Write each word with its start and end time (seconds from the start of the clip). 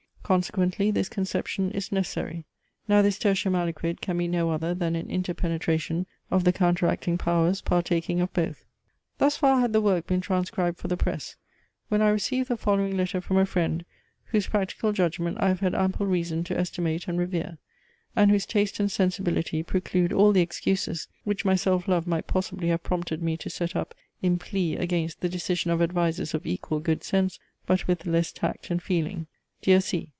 Consequently 0.23 0.91
this 0.91 1.09
conception 1.09 1.71
is 1.71 1.91
necessary. 1.91 2.45
Now 2.87 3.01
this 3.01 3.19
tertium 3.19 3.53
aliquid 3.53 3.99
can 3.99 4.17
be 4.17 4.29
no 4.29 4.49
other 4.51 4.73
than 4.73 4.95
an 4.95 5.09
inter 5.11 5.33
penetration 5.33 6.05
of 6.29 6.45
the 6.45 6.53
counteracting 6.53 7.17
powers, 7.17 7.59
partaking 7.59 8.21
of 8.21 8.31
both. 8.31 8.63
Thus 9.17 9.35
far 9.35 9.59
had 9.59 9.73
the 9.73 9.81
work 9.81 10.07
been 10.07 10.21
transcribed 10.21 10.77
for 10.77 10.87
the 10.87 10.95
press, 10.95 11.35
when 11.89 12.01
I 12.01 12.07
received 12.07 12.47
the 12.47 12.55
following 12.55 12.95
letter 12.95 13.19
from 13.19 13.35
a 13.35 13.45
friend, 13.45 13.83
whose 14.27 14.47
practical 14.47 14.93
judgment 14.93 15.35
I 15.41 15.49
have 15.49 15.59
had 15.59 15.75
ample 15.75 16.05
reason 16.05 16.45
to 16.45 16.57
estimate 16.57 17.09
and 17.09 17.19
revere, 17.19 17.57
and 18.15 18.31
whose 18.31 18.45
taste 18.45 18.79
and 18.79 18.89
sensibility 18.89 19.63
preclude 19.63 20.13
all 20.13 20.31
the 20.31 20.39
excuses 20.39 21.09
which 21.25 21.43
my 21.43 21.55
self 21.55 21.89
love 21.89 22.07
might 22.07 22.27
possibly 22.27 22.69
have 22.69 22.83
prompted 22.83 23.21
me 23.21 23.35
to 23.35 23.49
set 23.49 23.75
up 23.75 23.93
in 24.21 24.39
plea 24.39 24.77
against 24.77 25.19
the 25.19 25.27
decision 25.27 25.71
of 25.71 25.81
advisers 25.81 26.33
of 26.33 26.45
equal 26.45 26.79
good 26.79 27.03
sense, 27.03 27.37
but 27.65 27.85
with 27.85 28.05
less 28.05 28.31
tact 28.31 28.71
and 28.71 28.81
feeling. 28.81 29.27
"Dear 29.61 29.81
C. 29.81 30.07